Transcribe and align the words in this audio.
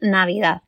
Navidad. 0.00 0.62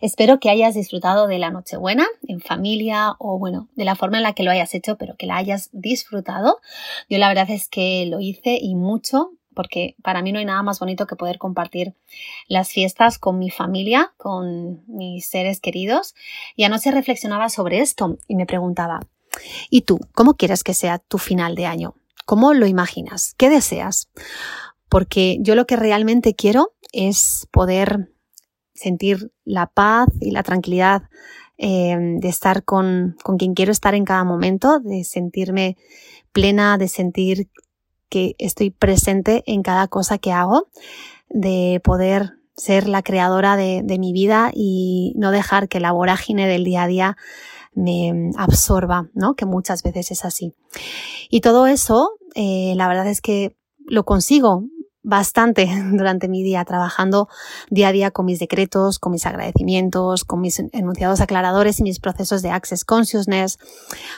Espero 0.00 0.40
que 0.40 0.50
hayas 0.50 0.74
disfrutado 0.74 1.26
de 1.26 1.38
la 1.38 1.50
Nochebuena 1.50 2.06
en 2.26 2.40
familia 2.40 3.14
o 3.18 3.38
bueno, 3.38 3.68
de 3.74 3.84
la 3.84 3.94
forma 3.94 4.18
en 4.18 4.22
la 4.22 4.32
que 4.32 4.42
lo 4.42 4.50
hayas 4.50 4.74
hecho, 4.74 4.96
pero 4.96 5.16
que 5.16 5.26
la 5.26 5.36
hayas 5.36 5.70
disfrutado. 5.72 6.60
Yo 7.08 7.18
la 7.18 7.28
verdad 7.28 7.50
es 7.50 7.68
que 7.68 8.06
lo 8.06 8.20
hice 8.20 8.58
y 8.60 8.74
mucho 8.74 9.32
porque 9.54 9.94
para 10.02 10.20
mí 10.20 10.32
no 10.32 10.38
hay 10.38 10.44
nada 10.44 10.62
más 10.62 10.80
bonito 10.80 11.06
que 11.06 11.16
poder 11.16 11.38
compartir 11.38 11.94
las 12.48 12.70
fiestas 12.70 13.18
con 13.18 13.38
mi 13.38 13.50
familia, 13.50 14.12
con 14.16 14.84
mis 14.86 15.28
seres 15.28 15.60
queridos. 15.60 16.14
Y 16.56 16.64
anoche 16.64 16.90
reflexionaba 16.90 17.48
sobre 17.48 17.80
esto 17.80 18.18
y 18.26 18.34
me 18.34 18.46
preguntaba, 18.46 19.00
¿y 19.70 19.82
tú 19.82 20.00
cómo 20.14 20.34
quieres 20.34 20.64
que 20.64 20.74
sea 20.74 20.98
tu 20.98 21.18
final 21.18 21.54
de 21.54 21.66
año? 21.66 21.94
¿Cómo 22.26 22.54
lo 22.54 22.66
imaginas? 22.66 23.34
¿Qué 23.36 23.48
deseas? 23.48 24.10
Porque 24.88 25.38
yo 25.40 25.54
lo 25.54 25.66
que 25.66 25.76
realmente 25.76 26.34
quiero 26.34 26.74
es 26.92 27.48
poder 27.50 28.13
sentir 28.74 29.32
la 29.44 29.66
paz 29.66 30.08
y 30.20 30.30
la 30.30 30.42
tranquilidad 30.42 31.04
eh, 31.56 31.96
de 31.98 32.28
estar 32.28 32.64
con, 32.64 33.16
con 33.22 33.36
quien 33.36 33.54
quiero 33.54 33.72
estar 33.72 33.94
en 33.94 34.04
cada 34.04 34.24
momento, 34.24 34.80
de 34.80 35.04
sentirme 35.04 35.76
plena, 36.32 36.78
de 36.78 36.88
sentir 36.88 37.48
que 38.08 38.34
estoy 38.38 38.70
presente 38.70 39.42
en 39.46 39.62
cada 39.62 39.88
cosa 39.88 40.18
que 40.18 40.32
hago, 40.32 40.68
de 41.28 41.80
poder 41.82 42.34
ser 42.56 42.88
la 42.88 43.02
creadora 43.02 43.56
de, 43.56 43.82
mi 43.98 44.12
vida 44.12 44.50
y 44.54 45.12
no 45.16 45.30
dejar 45.30 45.68
que 45.68 45.80
la 45.80 45.92
vorágine 45.92 46.46
del 46.46 46.64
día 46.64 46.84
a 46.84 46.86
día 46.86 47.16
me 47.74 48.30
absorba, 48.36 49.08
¿no? 49.14 49.34
Que 49.34 49.46
muchas 49.46 49.82
veces 49.82 50.12
es 50.12 50.24
así. 50.24 50.54
Y 51.30 51.40
todo 51.40 51.66
eso, 51.66 52.10
eh, 52.34 52.74
la 52.76 52.86
verdad 52.86 53.08
es 53.08 53.20
que 53.20 53.56
lo 53.86 54.04
consigo 54.04 54.64
bastante 55.04 55.68
durante 55.92 56.26
mi 56.26 56.42
día, 56.42 56.64
trabajando 56.64 57.28
día 57.70 57.88
a 57.88 57.92
día 57.92 58.10
con 58.10 58.26
mis 58.26 58.40
decretos, 58.40 58.98
con 58.98 59.12
mis 59.12 59.26
agradecimientos, 59.26 60.24
con 60.24 60.40
mis 60.40 60.58
enunciados 60.72 61.20
aclaradores 61.20 61.78
y 61.78 61.84
mis 61.84 62.00
procesos 62.00 62.42
de 62.42 62.50
Access 62.50 62.84
Consciousness, 62.84 63.58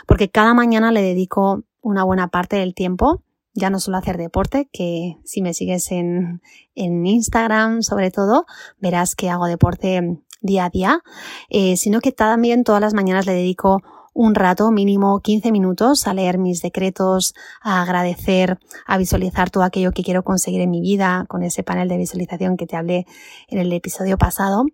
porque 0.07 0.31
cada 0.31 0.55
mañana 0.55 0.93
le 0.93 1.03
dedico 1.03 1.65
una 1.83 2.05
buena 2.05 2.29
parte 2.29 2.57
del 2.57 2.75
tiempo, 2.75 3.23
ya 3.53 3.71
no 3.71 3.81
solo 3.81 3.99
hacer 3.99 4.17
deporte, 4.17 4.69
que 4.73 5.19
si 5.25 5.43
me 5.43 5.55
sigues 5.55 5.91
en, 5.91 6.41
en 6.75 7.05
Instagram 7.05 7.83
sobre 7.83 8.11
todo, 8.11 8.47
verás 8.79 9.15
que 9.15 9.31
hago 9.31 9.47
deporte 9.47 10.21
día 10.41 10.67
a 10.67 10.71
día, 10.71 11.01
eh, 11.49 11.77
sino 11.77 12.01
que 12.01 12.13
también 12.13 12.65
todas 12.65 12.81
las 12.81 12.95
mañanas 12.95 13.27
le 13.27 13.33
dedico 13.33 13.83
un 14.17 14.35
rato, 14.35 14.71
mínimo 14.71 15.21
15 15.21 15.53
minutos, 15.53 16.07
a 16.07 16.15
leer 16.15 16.39
mis 16.39 16.63
decretos, 16.63 17.35
a 17.61 17.83
agradecer, 17.83 18.59
a 18.87 18.97
visualizar 18.97 19.51
todo 19.51 19.63
aquello 19.63 19.93
que 19.93 20.03
quiero 20.03 20.25
conseguir 20.25 20.63
en 20.63 20.71
mi 20.71 20.81
vida 20.81 21.27
con 21.29 21.43
ese 21.43 21.63
panel 21.63 21.89
de 21.89 21.99
visualización 21.99 22.57
que 22.57 22.67
te 22.67 22.77
hablé 22.77 23.07
en 23.49 23.59
el 23.59 23.71
episodio 23.75 24.17
pasado. 24.17 24.65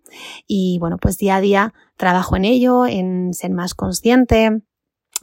Y 0.47 0.77
bueno, 0.79 0.97
pues 0.97 1.17
día 1.17 1.35
a 1.35 1.41
día 1.41 1.73
trabajo 1.97 2.37
en 2.37 2.45
ello, 2.45 2.85
en 2.85 3.33
ser 3.33 3.51
más 3.51 3.73
consciente, 3.73 4.61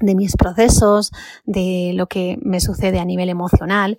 de 0.00 0.14
mis 0.14 0.36
procesos, 0.36 1.12
de 1.44 1.92
lo 1.94 2.06
que 2.06 2.38
me 2.42 2.60
sucede 2.60 2.98
a 2.98 3.04
nivel 3.04 3.28
emocional. 3.28 3.98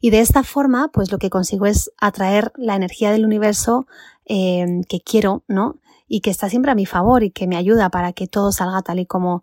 Y 0.00 0.10
de 0.10 0.20
esta 0.20 0.42
forma, 0.42 0.90
pues 0.92 1.10
lo 1.12 1.18
que 1.18 1.30
consigo 1.30 1.66
es 1.66 1.90
atraer 1.98 2.52
la 2.56 2.74
energía 2.74 3.10
del 3.10 3.24
universo 3.24 3.86
eh, 4.28 4.82
que 4.88 5.00
quiero, 5.00 5.42
¿no? 5.48 5.80
y 6.08 6.22
que 6.22 6.30
está 6.30 6.48
siempre 6.48 6.72
a 6.72 6.74
mi 6.74 6.86
favor 6.86 7.22
y 7.22 7.30
que 7.30 7.46
me 7.46 7.56
ayuda 7.56 7.90
para 7.90 8.12
que 8.12 8.26
todo 8.26 8.50
salga 8.50 8.82
tal 8.82 8.98
y 8.98 9.06
como 9.06 9.42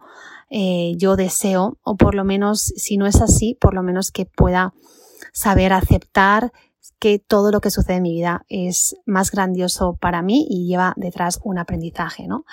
eh, 0.50 0.94
yo 0.98 1.16
deseo, 1.16 1.78
o 1.84 1.96
por 1.96 2.16
lo 2.16 2.24
menos, 2.24 2.74
si 2.76 2.98
no 2.98 3.06
es 3.06 3.22
así, 3.22 3.56
por 3.62 3.74
lo 3.74 3.84
menos 3.84 4.12
que 4.12 4.26
pueda 4.26 4.74
saber 5.32 5.74
aceptar 5.74 6.52
que 6.98 7.20
todo 7.20 7.52
lo 7.52 7.62
que 7.62 7.72
sucede 7.72 7.98
en 7.98 8.04
mi 8.04 8.14
vida 8.14 8.46
es 8.48 8.96
más 9.06 9.30
grandioso 9.32 9.98
para 10.00 10.22
mí 10.22 10.48
y 10.50 10.68
lleva 10.68 10.94
detrás 10.98 11.40
un 11.44 11.60
aprendizaje, 11.60 12.28
¿no? 12.28 12.46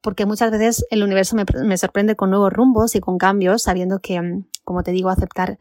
Porque 0.00 0.26
muchas 0.26 0.50
veces 0.50 0.86
el 0.90 1.02
universo 1.02 1.36
me, 1.36 1.44
me 1.64 1.76
sorprende 1.76 2.16
con 2.16 2.30
nuevos 2.30 2.52
rumbos 2.52 2.94
y 2.94 3.00
con 3.00 3.18
cambios, 3.18 3.62
sabiendo 3.62 3.98
que, 3.98 4.42
como 4.64 4.82
te 4.82 4.92
digo, 4.92 5.10
aceptar 5.10 5.58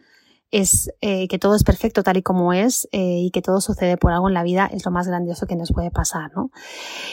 es 0.53 0.91
eh, 1.01 1.27
que 1.27 1.39
todo 1.39 1.55
es 1.55 1.63
perfecto 1.63 2.03
tal 2.03 2.17
y 2.17 2.21
como 2.21 2.53
es 2.53 2.87
eh, 2.91 3.17
y 3.21 3.31
que 3.31 3.41
todo 3.41 3.59
sucede 3.59 3.97
por 3.97 4.11
algo 4.11 4.27
en 4.27 4.35
la 4.35 4.43
vida 4.43 4.69
es 4.71 4.85
lo 4.85 4.91
más 4.91 5.07
grandioso 5.07 5.47
que 5.47 5.55
nos 5.55 5.71
puede 5.71 5.89
pasar, 5.89 6.31
¿no? 6.35 6.51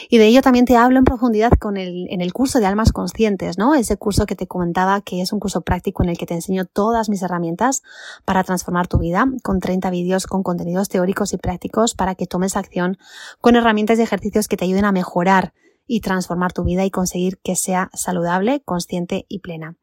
Y 0.09 0.19
de 0.19 0.27
ello 0.27 0.43
también 0.43 0.65
te 0.65 0.77
hablo 0.77 0.99
en 0.99 1.05
profundidad 1.05 1.51
con 1.53 1.75
el, 1.75 2.05
en 2.11 2.21
el 2.21 2.33
curso 2.33 2.59
de 2.59 2.67
almas 2.67 2.91
conscientes, 2.91 3.57
¿no? 3.57 3.73
Ese 3.73 3.97
curso 3.97 4.27
que 4.27 4.35
te 4.35 4.45
comentaba 4.45 5.01
que 5.01 5.21
es 5.21 5.33
un 5.33 5.39
curso 5.39 5.61
práctico 5.61 6.03
en 6.03 6.09
el 6.09 6.19
que 6.19 6.27
te 6.27 6.35
enseño 6.35 6.65
todas 6.65 7.09
mis 7.09 7.23
herramientas 7.23 7.81
para 8.25 8.43
transformar 8.43 8.87
tu 8.87 8.99
vida, 8.99 9.25
con 9.41 9.59
30 9.59 9.89
vídeos 9.89 10.27
con 10.27 10.43
contenidos 10.43 10.87
teóricos 10.87 11.33
y 11.33 11.37
prácticos 11.37 11.95
para 11.95 12.13
que 12.13 12.27
tomes 12.27 12.55
acción 12.55 12.99
con 13.39 13.55
herramientas 13.55 13.97
y 13.97 14.03
ejercicios 14.03 14.47
que 14.47 14.55
te 14.55 14.65
ayuden 14.65 14.85
a 14.85 14.91
mejorar 14.91 15.53
y 15.87 16.01
transformar 16.01 16.53
tu 16.53 16.63
vida 16.63 16.85
y 16.85 16.91
conseguir 16.91 17.39
que 17.39 17.55
sea 17.55 17.89
saludable, 17.93 18.61
consciente 18.63 19.25
y 19.27 19.39
plena. 19.39 19.77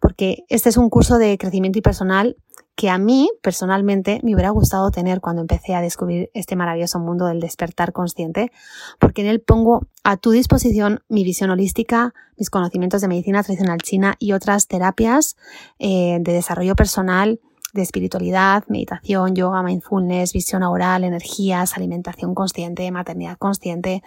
Porque 0.00 0.44
este 0.48 0.68
es 0.68 0.76
un 0.76 0.90
curso 0.90 1.18
de 1.18 1.38
crecimiento 1.38 1.78
y 1.78 1.82
personal 1.82 2.36
que 2.74 2.88
a 2.88 2.98
mí 2.98 3.30
personalmente 3.42 4.20
me 4.22 4.34
hubiera 4.34 4.50
gustado 4.50 4.90
tener 4.90 5.20
cuando 5.20 5.42
empecé 5.42 5.74
a 5.74 5.80
descubrir 5.80 6.30
este 6.34 6.56
maravilloso 6.56 6.98
mundo 6.98 7.26
del 7.26 7.40
despertar 7.40 7.92
consciente, 7.92 8.50
porque 8.98 9.22
en 9.22 9.28
él 9.28 9.40
pongo 9.40 9.86
a 10.04 10.16
tu 10.16 10.30
disposición 10.30 11.00
mi 11.08 11.22
visión 11.22 11.50
holística, 11.50 12.14
mis 12.36 12.50
conocimientos 12.50 13.00
de 13.00 13.08
medicina 13.08 13.42
tradicional 13.42 13.80
china 13.82 14.14
y 14.18 14.32
otras 14.32 14.68
terapias 14.68 15.36
eh, 15.78 16.18
de 16.20 16.32
desarrollo 16.32 16.74
personal, 16.74 17.40
de 17.72 17.82
espiritualidad, 17.82 18.64
meditación, 18.68 19.34
yoga, 19.34 19.62
mindfulness, 19.62 20.32
visión 20.32 20.62
oral, 20.62 21.04
energías, 21.04 21.76
alimentación 21.76 22.34
consciente, 22.34 22.90
maternidad 22.90 23.38
consciente, 23.38 24.02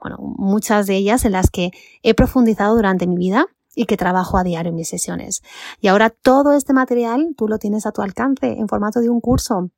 bueno, 0.00 0.18
muchas 0.20 0.86
de 0.86 0.96
ellas 0.96 1.24
en 1.24 1.32
las 1.32 1.50
que 1.50 1.70
he 2.02 2.14
profundizado 2.14 2.76
durante 2.76 3.06
mi 3.06 3.16
vida 3.16 3.46
y 3.78 3.86
que 3.86 3.96
trabajo 3.96 4.38
a 4.38 4.42
diario 4.42 4.70
en 4.70 4.74
mis 4.74 4.88
sesiones. 4.88 5.42
Y 5.80 5.86
ahora 5.86 6.10
todo 6.10 6.52
este 6.52 6.72
material 6.72 7.34
tú 7.36 7.46
lo 7.46 7.58
tienes 7.58 7.86
a 7.86 7.92
tu 7.92 8.02
alcance 8.02 8.58
en 8.58 8.66
formato 8.66 8.98
de 8.98 9.08
un 9.08 9.20
curso. 9.20 9.70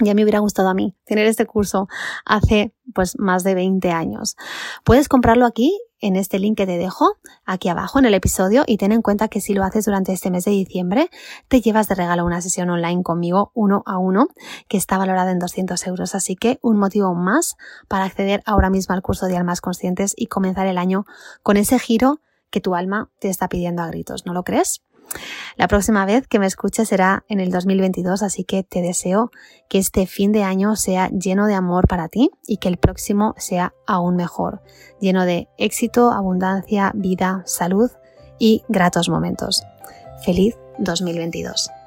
Ya 0.00 0.14
me 0.14 0.22
hubiera 0.22 0.38
gustado 0.38 0.70
a 0.70 0.74
mí 0.74 0.96
tener 1.04 1.26
este 1.26 1.44
curso 1.44 1.86
hace 2.24 2.74
pues 2.94 3.18
más 3.18 3.44
de 3.44 3.54
20 3.54 3.90
años. 3.90 4.36
Puedes 4.84 5.06
comprarlo 5.06 5.44
aquí 5.44 5.78
en 6.00 6.16
este 6.16 6.38
link 6.38 6.56
que 6.56 6.64
te 6.64 6.78
dejo 6.78 7.18
aquí 7.44 7.68
abajo 7.68 7.98
en 7.98 8.06
el 8.06 8.14
episodio 8.14 8.64
y 8.66 8.78
ten 8.78 8.90
en 8.90 9.02
cuenta 9.02 9.28
que 9.28 9.42
si 9.42 9.52
lo 9.52 9.64
haces 9.64 9.84
durante 9.84 10.14
este 10.14 10.30
mes 10.30 10.46
de 10.46 10.52
diciembre 10.52 11.10
te 11.48 11.60
llevas 11.60 11.88
de 11.88 11.94
regalo 11.94 12.24
una 12.24 12.40
sesión 12.40 12.70
online 12.70 13.02
conmigo 13.02 13.52
uno 13.52 13.82
a 13.84 13.98
uno 13.98 14.28
que 14.66 14.78
está 14.78 14.96
valorada 14.96 15.30
en 15.30 15.38
200 15.38 15.86
euros. 15.88 16.14
Así 16.14 16.36
que 16.36 16.58
un 16.62 16.78
motivo 16.78 17.14
más 17.14 17.56
para 17.86 18.06
acceder 18.06 18.42
ahora 18.46 18.70
mismo 18.70 18.94
al 18.94 19.02
curso 19.02 19.26
de 19.26 19.36
almas 19.36 19.60
conscientes 19.60 20.14
y 20.16 20.28
comenzar 20.28 20.66
el 20.66 20.78
año 20.78 21.04
con 21.42 21.58
ese 21.58 21.78
giro 21.78 22.22
que 22.52 22.60
tu 22.60 22.76
alma 22.76 23.10
te 23.18 23.28
está 23.28 23.48
pidiendo 23.48 23.82
a 23.82 23.88
gritos, 23.88 24.24
¿no 24.26 24.32
lo 24.32 24.44
crees? 24.44 24.82
La 25.56 25.68
próxima 25.68 26.06
vez 26.06 26.26
que 26.26 26.38
me 26.38 26.46
escuches 26.46 26.88
será 26.88 27.24
en 27.28 27.40
el 27.40 27.50
2022, 27.50 28.22
así 28.22 28.44
que 28.44 28.62
te 28.62 28.80
deseo 28.80 29.30
que 29.68 29.78
este 29.78 30.06
fin 30.06 30.32
de 30.32 30.42
año 30.42 30.76
sea 30.76 31.08
lleno 31.10 31.46
de 31.46 31.54
amor 31.54 31.86
para 31.88 32.08
ti 32.08 32.30
y 32.46 32.58
que 32.58 32.68
el 32.68 32.78
próximo 32.78 33.34
sea 33.36 33.74
aún 33.86 34.16
mejor, 34.16 34.62
lleno 35.00 35.24
de 35.24 35.48
éxito, 35.58 36.12
abundancia, 36.12 36.92
vida, 36.94 37.42
salud 37.46 37.90
y 38.38 38.62
gratos 38.68 39.08
momentos. 39.08 39.62
Feliz 40.24 40.56
2022. 40.78 41.81